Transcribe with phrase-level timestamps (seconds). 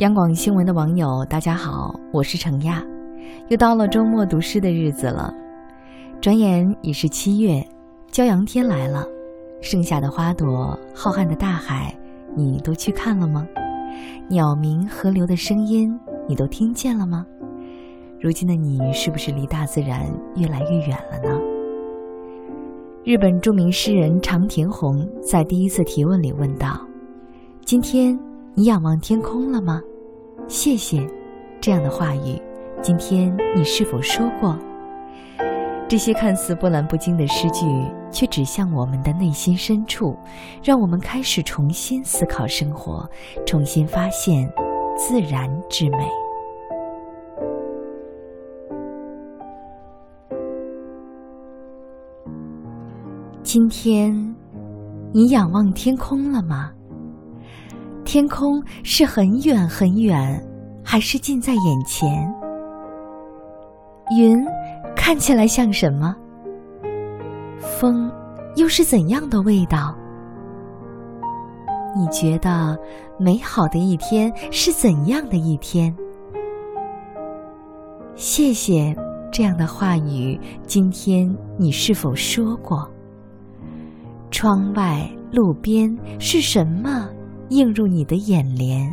[0.00, 2.82] 央广新闻的网友，大家好，我是程亚。
[3.48, 5.30] 又到了周末读诗的日子了，
[6.22, 7.62] 转眼已是七月，
[8.10, 9.06] 骄阳天来了。
[9.60, 11.94] 盛夏的花朵，浩瀚的大海，
[12.34, 13.46] 你都去看了吗？
[14.26, 15.94] 鸟鸣河流的声音，
[16.26, 17.26] 你都听见了吗？
[18.18, 21.38] 如今的你，是不是离大自然越来越远了呢？
[23.04, 26.80] 日本著名诗人长田弘在第一次提问里问道
[27.66, 28.18] ：“今天
[28.54, 29.78] 你仰望天空了吗？”
[30.50, 31.08] 谢谢，
[31.60, 32.42] 这样的话语，
[32.82, 34.58] 今天你是否说过？
[35.88, 37.64] 这些看似波澜不惊的诗句，
[38.10, 40.18] 却指向我们的内心深处，
[40.60, 43.08] 让我们开始重新思考生活，
[43.46, 44.52] 重新发现
[44.96, 45.98] 自然之美。
[53.44, 54.12] 今天，
[55.12, 56.72] 你仰望天空了吗？
[58.02, 60.44] 天空是很远很远，
[60.82, 62.32] 还是近在眼前？
[64.18, 64.44] 云
[64.96, 66.16] 看起来像什么？
[67.60, 68.10] 风
[68.56, 69.94] 又是怎样的味道？
[71.96, 72.78] 你觉得
[73.18, 75.94] 美好的一天是怎样的一天？
[78.14, 78.94] 谢谢
[79.32, 82.88] 这样的话语，今天你是否说过？
[84.30, 87.08] 窗外、路边是什么？
[87.50, 88.88] 映入你的眼帘，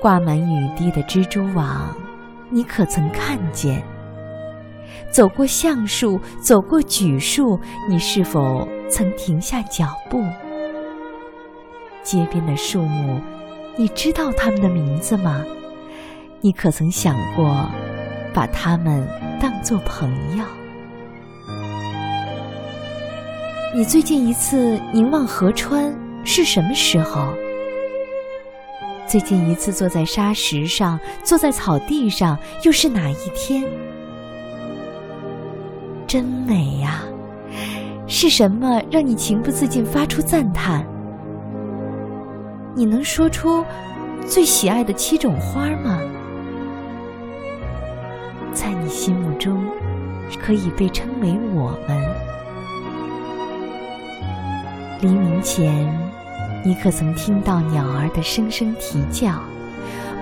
[0.00, 1.94] 挂满雨滴的蜘蛛网，
[2.48, 3.82] 你可曾看见？
[5.10, 10.24] 走过橡树，走过榉树，你是否曾停下脚步？
[12.02, 13.20] 街边的树木，
[13.76, 15.44] 你知道它们的名字吗？
[16.40, 17.68] 你可曾想过
[18.32, 19.06] 把它们
[19.38, 20.44] 当作朋友？
[23.74, 25.94] 你最近一次凝望河川？
[26.24, 27.34] 是什么时候？
[29.10, 33.64] 最近一次坐在沙石上，坐在草地上，又是哪一天？
[36.06, 37.02] 真美呀！
[38.06, 40.86] 是什么让你情不自禁发出赞叹？
[42.72, 43.64] 你能说出
[44.28, 45.98] 最喜爱的七种花吗？
[48.52, 49.60] 在你心目中，
[50.40, 52.00] 可以被称为我们。
[55.00, 55.92] 黎明前。
[56.62, 59.40] 你可曾听到鸟儿的声声啼叫？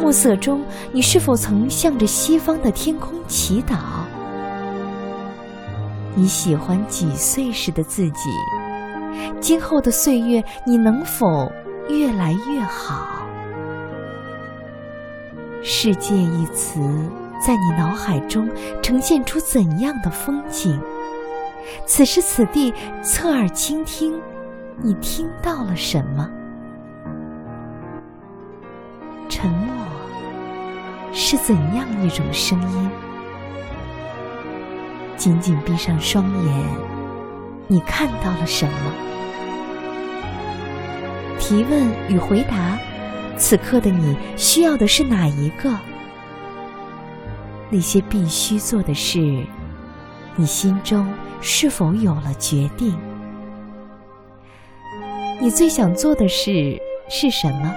[0.00, 3.76] 暮色中，你是否曾向着西方的天空祈祷？
[6.16, 8.30] 你喜欢几岁时的自己？
[9.40, 11.50] 今后的岁月，你能否
[11.88, 13.24] 越来越好？
[15.62, 16.80] 世界一词
[17.40, 18.48] 在你脑海中
[18.82, 20.80] 呈现出怎样的风景？
[21.86, 24.20] 此时此地，侧耳倾听。
[24.82, 26.28] 你听到了什么？
[29.28, 29.74] 沉默
[31.12, 32.90] 是怎样一种声音？
[35.16, 36.64] 紧紧闭上双眼，
[37.68, 38.92] 你看到了什么？
[41.38, 42.76] 提问与回答，
[43.36, 45.70] 此刻的你需要的是哪一个？
[47.70, 49.44] 那些必须做的事，
[50.36, 51.08] 你心中
[51.40, 52.98] 是否有了决定？
[55.40, 57.74] 你最想做的事是什么？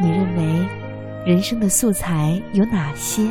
[0.00, 0.66] 你认为
[1.24, 3.22] 人生的素材有哪些？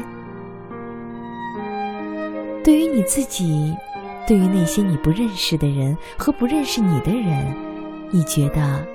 [2.63, 3.75] 对于你自己，
[4.25, 7.53] 对于那些你不认识的人和不认识你的人，
[8.11, 8.85] 你觉得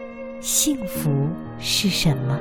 [0.41, 1.11] 幸福
[1.59, 2.39] 是什么？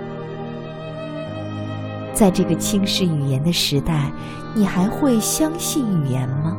[2.14, 4.10] 在这个轻视语言的时代，
[4.54, 6.56] 你还会相信语言吗？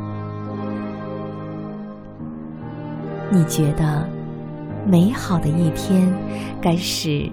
[3.30, 4.15] 你觉得？
[4.88, 6.08] 美好的一天，
[6.62, 7.28] 该是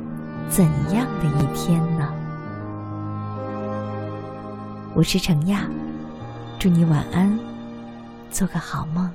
[0.49, 2.11] 怎样的一天呢？
[4.95, 5.67] 我是程亚，
[6.57, 7.37] 祝你晚安，
[8.31, 9.07] 做个好梦。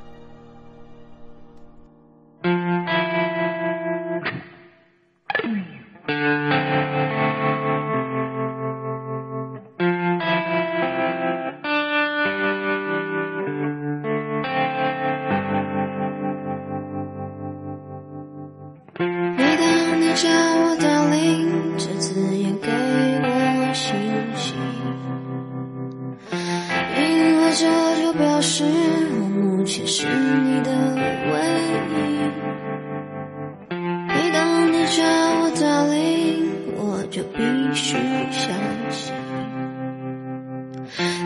[37.18, 37.42] 就必
[37.74, 37.96] 须
[38.30, 38.54] 相
[38.92, 39.12] 信。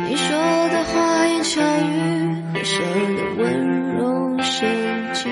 [0.08, 0.34] 你说
[0.70, 2.82] 的花言巧语和谁
[3.14, 5.30] 的温柔深情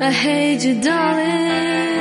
[0.00, 1.91] I hate you, darling.